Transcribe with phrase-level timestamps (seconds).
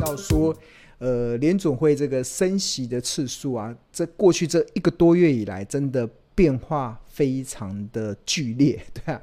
[0.00, 0.54] 要说，
[0.98, 9.20] 呃，联总会这个升息的次数啊，这过去这一个多月以来，真的变化非常的剧烈，对啊，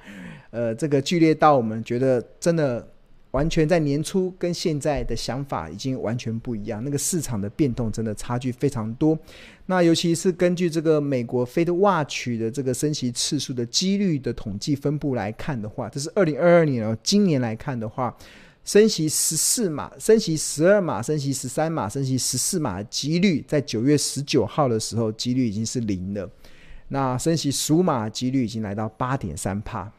[0.52, 2.93] 呃，这个剧烈到我们觉得真的。
[3.34, 9.18] 完全在年初跟现在的想法已经完全不一样，那个市场的变动真的差距非常多。
[9.66, 18.16] 那尤其是根据这个美国 FedWatch 的这个升息次数的几率的统计分布来看的话，这是二零二二年哦，今年来看的话，
[18.64, 26.30] 升息十四码、升息十二码、升息十三码、升息十四码的几率，在九月十九号的时候，几率已经是零了。
[26.90, 29.92] 那升息十五码几率已经来到八点三帕。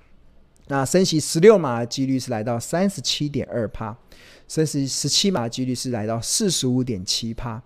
[0.68, 3.94] 那升息十六码的几率是来到三十七点二趴，
[4.48, 7.62] 升息十七码的几率是来到四十五点七趴，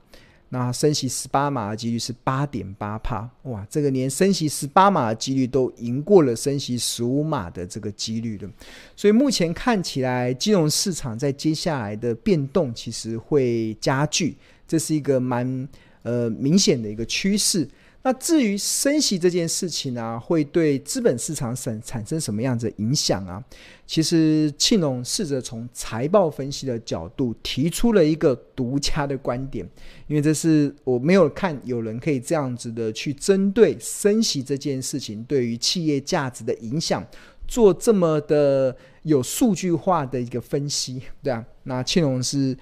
[0.48, 3.30] 那升息十八码的几率是八点八趴。
[3.42, 8.50] 哇，这个连升息十八码的几率都赢过了升息十五码的这个几率了。
[8.96, 14.36] 所以目前看起来，金融市场在接下来的变动其实会加剧，
[14.66, 15.68] 这是一个蛮
[16.02, 17.68] 呃明显的一个趋势。
[18.02, 23.42] 那至于升息这件事情呢、会对资本市场产产生什么样子的影响啊？
[23.86, 29.68] 其实庆隆试着从财报分析的角度提出了一个独家的观点，
[30.06, 37.04] 因为这是我没有看有人可以这样子的去针对升息这件事情对于企业价值的影响
[37.46, 42.56] 做这么的有数据化的一个分析，对啊，那庆隆是。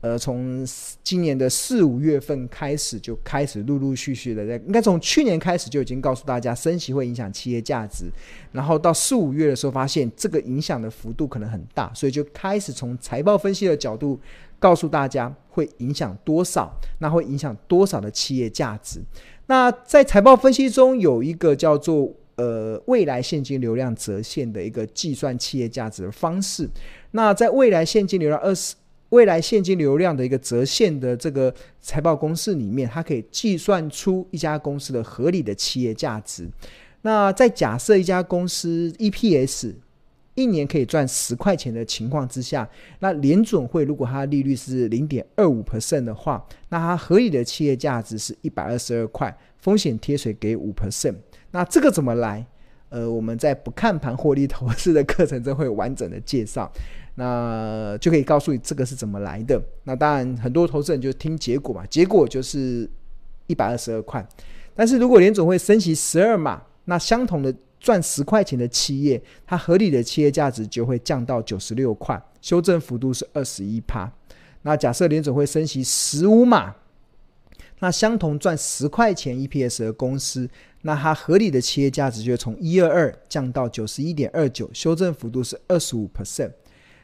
[0.00, 0.64] 呃，从
[1.02, 8.04] 今年的四五月份开始，就开始陆陆续续的在，应该从去年开始就已经告诉大家，升息会影响企业价值。
[8.52, 14.20] 然后到四五月的时候，发现这个影响的幅度可能很大，所以就开始从财报分析的角度
[14.60, 19.00] 告诉大家会影响多少，那会影响多少的企业价值。
[19.46, 26.70] 那在财报分析中有一个叫做呃未来现金流量折现的一个计算企业价值的方式。
[27.10, 28.76] 那在未来现金流量二十。
[29.10, 36.48] 未来现金流量的一个折现的这个财报公式里面，它可以计算出一家公司的合理的企业价值。
[37.02, 39.72] 那在假设一家公司 EPS
[40.34, 42.68] 一年可以赚十块钱的情况之下，
[43.00, 51.14] 那联准会如果它的利率是零点二五 percent 的话，那它合理的企业价值是一百二十二块，风险贴水给五 percent。
[51.50, 52.46] 那这个怎么来？
[52.88, 56.70] 呃，我们在不看盘获利投资的课程中会有完整的介绍。
[57.16, 59.60] 那就可以告诉你这个是怎么来的。
[59.82, 62.88] 那当然，很多投资人就听结果嘛，结果就是
[63.48, 64.24] 一百二十二块。
[64.72, 74.08] 但是如果联总会升息十二码，那相同的赚十块钱的企业，它合理的企业价值就会降到九十六块，修正幅度是二十一趴。
[74.62, 76.72] 那假设联总会升息十五码，
[77.80, 80.48] 那相同赚十块钱 EPS 的公司，
[80.82, 86.50] 那它合理的企业价值就会从一二二降到九十一点二九，修正幅度是二十五 percent。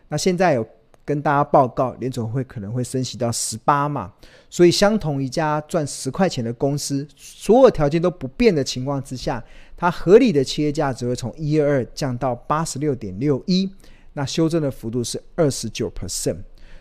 [0.09, 0.67] 那现在有
[1.05, 4.13] 跟大家报告，联总会可能会升息到十八嘛，
[4.49, 9.45] 所以相同一家赚十块钱的公司，所有条件都不变的情况之下，
[9.77, 13.71] 它合理的企业价值会从一二二降到八十六点六一，
[14.15, 16.39] 那修正的幅度是二十九 percent，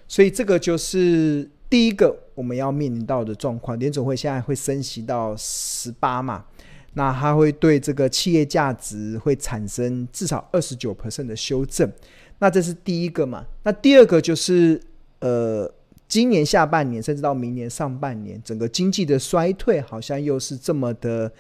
[0.07, 6.45] 所以这个就是第一个我们要面临到的状况，联总会现在会升息到十八嘛，
[6.93, 11.91] 那它会对这个企业价值会产生至少二十九%的修正。
[12.39, 13.45] 那这是第一个嘛？
[13.63, 14.81] 那第二个就是，
[15.19, 15.71] 呃，
[16.07, 21.31] 今年下半年甚至到明年上半年，整个经济的衰退好像又是这么的，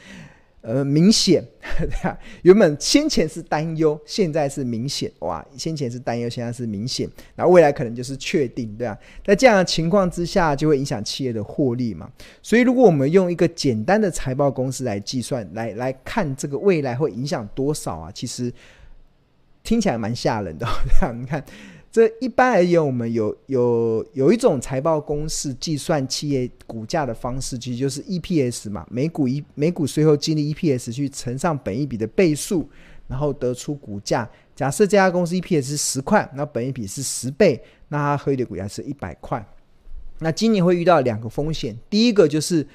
[0.63, 1.43] 呃，明显，
[1.77, 2.17] 对啊？
[2.41, 5.45] 原本先前是担忧，现在是明显，哇！
[5.57, 8.97] 先前是担忧，现在是明显，那未来可能就是确定，对吧？
[9.25, 12.09] 在这样的情况之下，就会影响企业的获利嘛。
[12.41, 18.11] 所以，如果我们用一个简单的财报公式来计算，来来看这个未来会影响多少啊？
[18.11, 18.51] 其实。
[19.65, 20.67] 听起来蛮吓人的，
[20.99, 21.41] 这样 你看，
[21.93, 32.67] 这一般而言，我们有有有一种财报公式计算企业股价的方式，其实就是 EPS 嘛，每股一每股税后净利 EPS 去乘上本一比的倍数，
[33.07, 34.27] 然后得出股价。
[34.55, 39.47] 假设这家公司 EPS 是十块，那本一比是十倍，那它合理的股价是一百块。
[40.17, 42.67] 那今年会遇到两个风险，第一个就是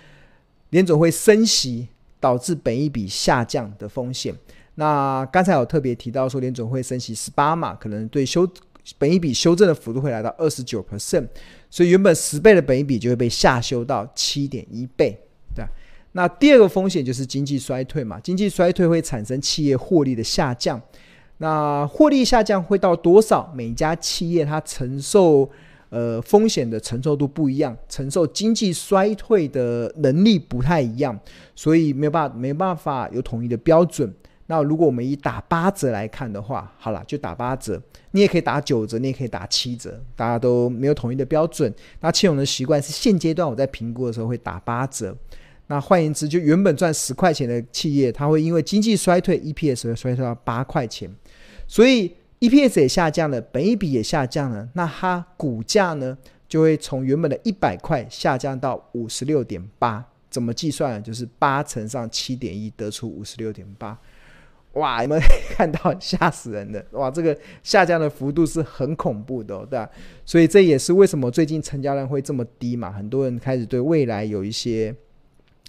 [0.70, 1.88] 联总会升息
[2.20, 4.32] 导致本一比下降的风险。
[4.76, 8.48] 那刚才有特别提到说，联总会升息十八嘛，可能对修
[8.96, 11.26] 本益比修正的幅度会来到二十九 percent，
[11.68, 15.18] 所以原本十倍的本益比就会被下修到七点一倍，
[15.54, 15.64] 对。
[16.12, 20.80] 那第二个风险就是经济衰退嘛，经济衰退会产生企业获利的下降，
[21.36, 23.52] 那获利下降会到多少？
[23.54, 25.48] 每家企业它承受
[25.90, 31.16] 呃风险的承受度不一样，承受经济衰退的能力不太一样，
[31.54, 34.12] 所以没有办法没办法有统一的标准。
[34.46, 37.80] 那如果我们以打八折来看的话，好了，就打八折。
[38.12, 41.72] 你也可以打九折，你也可以打七折，大家都没有统一的标准。
[42.00, 45.16] 那庆隆的习惯是现阶段我在评估的时候会打八折。
[45.66, 51.10] 那换言之，就原本赚十块钱的企业，它会因为经济衰退，EPS 会衰退到八块钱，
[51.66, 56.16] 所以 EPS 也下降了，本益比也下降了，那它股价呢
[56.48, 60.04] 就会从原本的一百块下降到五十六点八。
[60.30, 61.02] 怎么计算？
[61.02, 63.98] 就是八乘上七点一，得出五十六点八。
[64.78, 65.20] 哇，有没有
[65.50, 66.84] 看到吓死人的？
[66.92, 69.90] 哇，这个下降的幅度是很恐怖的，对吧？
[70.24, 72.90] 所以这也是为什么最近成交量会这么低嘛？
[72.90, 74.94] 很多人开始对未来有一些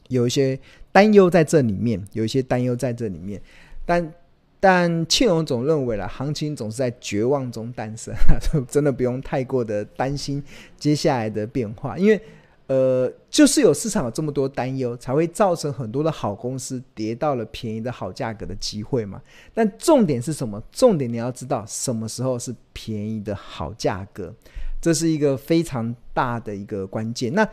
[0.08, 0.58] 有一些
[0.92, 3.42] 担忧在这里面，有一些担忧在这里面。
[3.86, 4.14] 但
[4.60, 8.14] 但庆荣总认为了，行情总是在绝望中诞生，
[8.68, 10.44] 真的不用太过的担心
[10.78, 12.22] 接下来的变化，因为。
[12.69, 19.19] 呃，就是有市场有这么多担忧，才会造成很多的好公司跌到了便宜的好价格的机会嘛。
[19.56, 20.62] 但重点是什么？
[20.71, 24.31] 重点你要知道什么时候是便宜的好价格，
[24.80, 27.33] 这是一个非常大的一个关键。
[27.33, 27.50] 那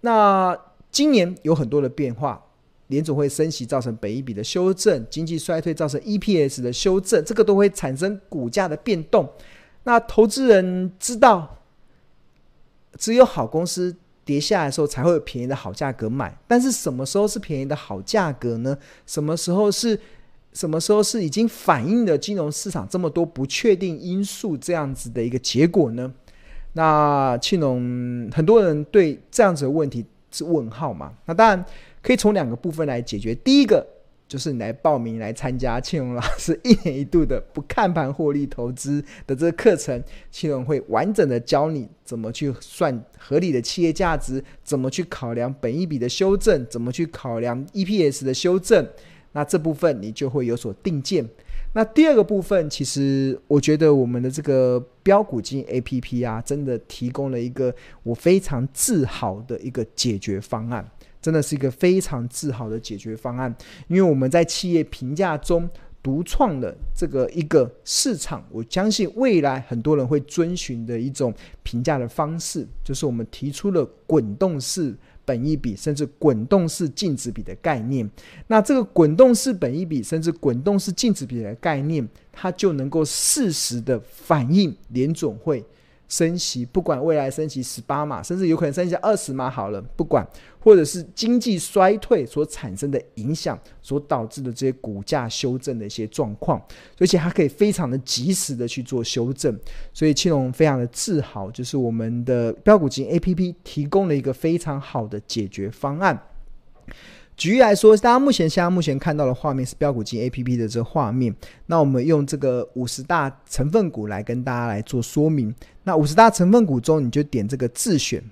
[0.00, 0.58] 那
[0.90, 2.44] 今年有很多的变化，
[2.88, 9.32] 联总会升息造成本益比的修正，经济衰退造成 EPS 的修正，这个都会产生股价的变动。
[9.84, 11.58] 那投资人知道，
[12.98, 13.94] 只有好公司。
[14.26, 18.76] 跌下来的时候才会有便宜的好价格买，但是什么时候是便宜的好价格呢？
[19.06, 19.98] 什么时候是
[20.52, 26.12] 什么时候是已经反映了金融市场这么多不确定因素这样子的一个结果呢？
[26.74, 31.14] 那庆龙很多人对这样子的问题是问号嘛？
[31.24, 31.64] 那当然
[32.02, 33.95] 可以从两个部分来解决，第一个。
[34.28, 48.86] 就是你来报名来参加庆隆老师一年一度的不看盘获利投资的这个课程，庆隆会完整的教你怎么去算合理的企业价值，怎么去考量本一笔的修正，怎么去考量 EPS 的修正。
[49.32, 51.28] 那这部分你就会有所定见。
[51.74, 60.90] 那第二个部分，其实我觉得我们的这个标股金 APP 啊，真的提供了一个我非常自豪的一个解决方案。
[61.26, 63.52] 真的是一个非常自豪的解决方案，
[63.88, 65.68] 因为我们在企业评价中
[66.00, 71.34] 独创了这个一个市场，我相信未来很多人会遵循的一种
[71.64, 78.08] 评价的方式，就是我们提出了滚动式本益比，甚至滚动式净值比的概念。
[78.46, 85.64] 那这个滚动式本益比，甚至滚动式净值比的概念，它就能够适时的反映联总会。
[86.08, 90.26] 升息，不管未来升息十八码，甚至有可能升息二十码好了，不管，
[90.60, 96.62] 或者是经济衰退所产生的影响，所导致的这些股价修正的一些状况，
[96.98, 99.58] 而且它可以非常的及时的去做修正，
[99.92, 106.20] 所以青龙非常的自豪，就是我们的标股金 APP 提供了一个非常好的解决方案。
[107.36, 111.34] 举例来说，大家目前现在目前看到的画面是标股金 APP 的这个画面。
[111.66, 115.54] 那我们用这个五十大成分股来跟大家来做说明。
[115.84, 118.22] 那五十大成分股中，你就点这个自选，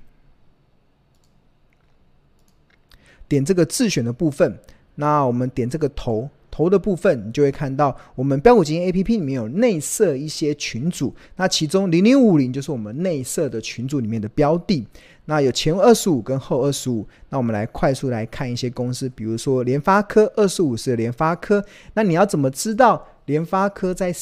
[3.29, 4.59] 点这个自选的部分。
[4.95, 6.31] 那我们点这个头。
[6.51, 14.87] 头的部分，你就会看到我们标股金 A P P 里面有内设一些群组，那其中零零五零就是我们内设的群组里面的标的，
[15.27, 24.15] 那有前二十五跟后二十五，那我们来快速来看一些公司，比如说联发科二十五是联发科，那你要怎么知道联发科在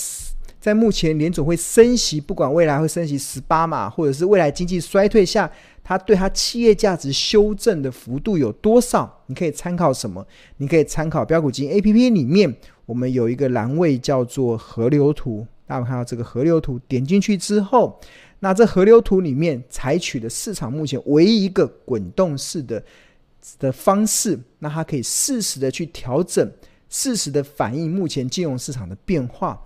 [0.61, 5.51] 在目前联总会升息，不管未来会升息十八码，或者是未来经济衰退下，
[5.83, 9.23] 它对它企业价值修正的幅度有多少？
[9.27, 10.25] 你可以参考什么？
[10.59, 12.55] 你可以参考标股金 APP 里面，
[12.87, 15.45] 我们有一个栏位叫做河流图。
[15.67, 17.99] 大家看到这个河流图，点进去之后，
[18.45, 22.83] 那这河流图里面采取的市场目前唯一一个滚动式的
[23.61, 26.51] 的方式，那它可以适时的去调整，
[26.89, 29.57] 适时的反映目前金融市场的变化。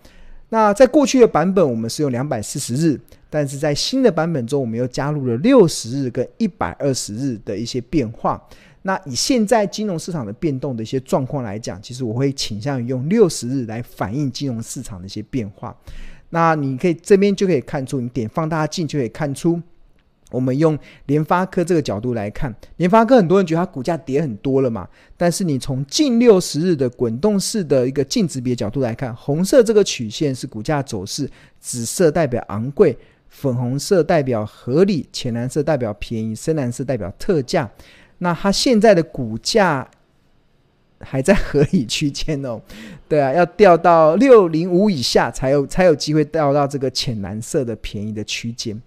[0.50, 8.38] 那在过去的版本，我们是用两百四十日，但是在新的版本中，我们又加入了六十日跟一百二十日的一些变化。
[8.83, 15.75] 那以现在金融市场的变动的一些状况来讲，其实我会倾向于用六十日来反映金融市场的一些变化。
[16.30, 19.61] 那你可以这边就可以看出，你点放大镜就可以看出。
[20.33, 31.30] 我们用联发科这个角度来看，联发科很多人觉得它股价跌很多了嘛，但是你从近六十日的滚动式的一个净值比角度来看，红色这个曲线是股价走势，
[31.61, 37.71] 紫色代表昂贵，粉红色代表合理，浅蓝色代表便宜，深蓝色代表特价。
[38.18, 39.88] 那它现在的股价
[41.00, 42.60] 还在合理区间哦，
[43.08, 48.80] 对啊，要掉到六零五以下才有才有机会掉到这个浅蓝色的便宜的区间。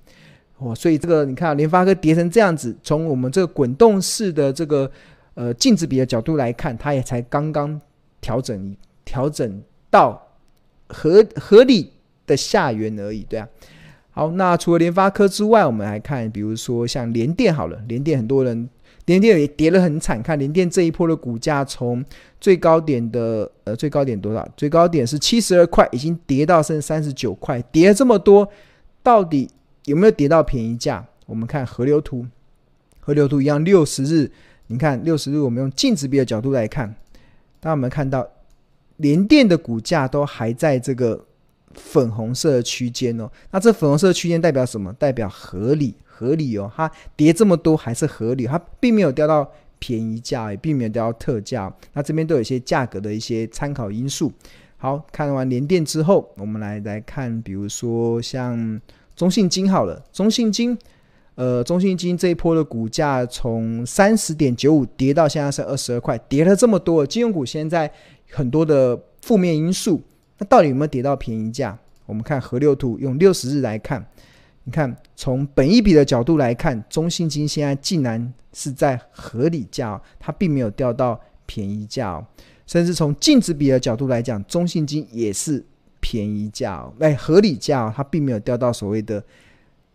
[0.57, 4.91] 哦，所以这个你看联发科跌成这样子，从我们这个滚动式的这个
[5.33, 7.79] 呃净值比的角度来看，它也才刚刚
[8.19, 8.75] 调整
[9.05, 10.21] 调整到
[10.89, 11.93] 合合理
[12.27, 13.47] 的下缘而已，对啊。
[14.11, 18.67] 好，那除了联发科之外，我们来看，比如说像联电好了，联电很多人
[19.09, 22.05] 联电也跌得很惨，看联电这一波的股价从
[22.39, 24.47] 最高点的呃最高点多少？
[24.55, 28.47] 最高点是七十二块，已经跌到剩三十九块，跌了这么多，
[29.01, 29.49] 到底
[29.85, 31.03] 有没有跌到便宜价？
[31.25, 32.27] 我们看河流图，
[32.99, 34.29] 河流图一样六十日，
[34.67, 36.93] 你看六十日，我们用净值比的角度来看，
[37.59, 38.27] 当我们看到
[38.97, 41.25] 联电的股价都还在这个
[41.73, 44.93] 粉红色区间哦，那这粉红色区间代表什么？
[44.93, 49.49] 代表合理，合理哦，它跌这么多还是合理，它并没有掉到。
[49.81, 54.29] 便宜价也并没有掉到特价，那这边都有一些价格的一些参考因素。
[54.75, 58.81] 好，看完联电之后，我们来来看，比如说像
[59.15, 60.77] 中信金好了，中信金，
[61.35, 67.89] 呃，中信金这一波的股价从三十点九五跌到现在是二十二块，跌了这么多，金融股现在
[68.29, 70.01] 很多的负面因素，
[70.39, 71.79] 那到底有没有跌到便宜价？
[72.05, 74.05] 我们看河流图，用六十日来看。
[74.69, 82.23] 你看，从本益比的角度来看，中信金现在竟然是在合理价，它并没有掉到便宜价。
[82.67, 85.65] 甚至从净值比的角度来讲，中信金也是
[85.99, 89.23] 便宜价，哎，合理价，它并没有掉到所谓的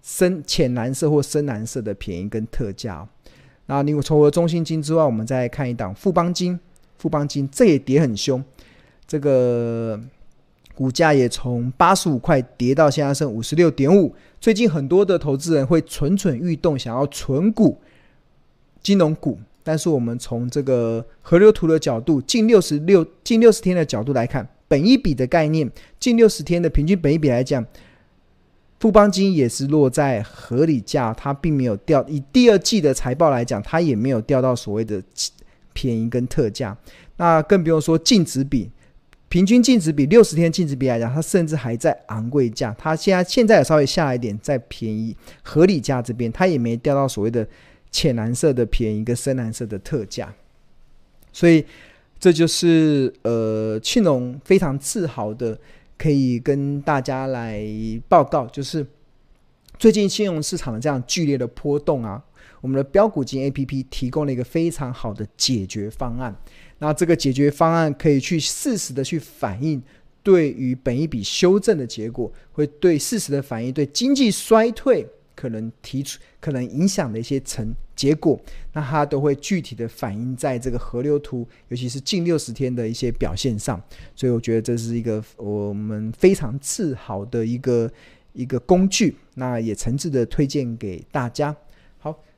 [0.03, 3.09] 深浅蓝色或深蓝色的便宜跟特价。
[3.67, 6.59] 那你除了中信金之外，我们再来看一档富邦金，
[6.99, 8.43] 富邦金这也跌很凶，
[9.07, 10.01] 这个。
[10.75, 14.15] 股价也从八十五块跌到现在剩五十六点五。
[14.41, 17.81] 最近很多的投资人会蠢蠢欲动，想要存股
[18.83, 19.39] 金融股。
[19.63, 27.65] 但是我们从这个河流图的角度，近六十六近六十天的角度来看，本一比的概念，近六十天的平均本一比来讲，
[28.79, 32.05] 富邦金也是落在合理价，它并没有掉。
[32.07, 35.03] 以第二季的财报来讲，它也没有掉到所谓的
[35.73, 36.77] 便宜跟特价。
[37.17, 38.71] 那更不用说净值比。
[39.35, 42.73] 平均净值比六十天净值比来讲，它甚至还在昂贵价。
[42.79, 47.45] 它现在现在稍微下来一点，在便宜合理价这边，它也没掉到所谓的
[47.91, 50.33] 浅蓝色的便宜跟深蓝色的特价。
[51.33, 51.67] 所以
[52.17, 55.59] 这就是呃庆隆非常自豪的，
[55.99, 57.61] 可以跟大家来
[58.09, 58.87] 报告，就是
[59.81, 62.23] 最近金融市场的这样剧烈的波动啊，
[62.61, 66.37] 我们的标股金 APP 提供了一个非常好的解决方案。
[66.85, 69.83] 那这个解决方案可以去适时的去反映
[70.23, 78.39] 对于本一笔修正的结果，会对适时的反映对经济衰退可能提出可能影响的一些成结果，
[78.75, 83.83] 那它都会具体的反映在这个河流图，尤其是近六十天的一些表现上。
[84.15, 87.91] 所以我觉得这是一个我们非常自豪的一个
[88.35, 91.57] 一个工具，那也诚挚的推荐给大家。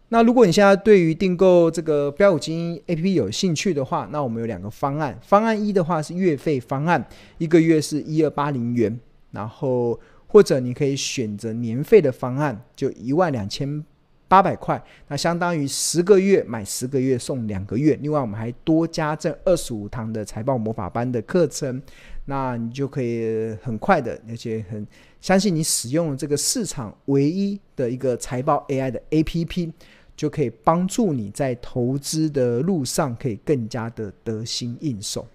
[0.09, 5.19] 那如果你现在对于订购这个标股金 APP 有兴趣的话，那我们有两个方案。
[5.21, 7.05] 方案一的话是月费方案，
[7.39, 8.97] 一个月是一二八零元，
[9.33, 9.99] 然后
[10.29, 13.85] 或者你可以选择年费的方案，就一万两千
[14.29, 17.99] 八百块，那相当于十个月买十个月送两个月。
[18.01, 21.83] 另外我们还多加这二十五堂的财报魔法班的课程，
[22.27, 24.87] 那你就可以很快的，而且很
[25.21, 29.73] 相信你使用这个市场唯一的一个财报 AI 的 APP。
[30.17, 35.27] 就可以帮助你在投资的路上可以更加的得心应手。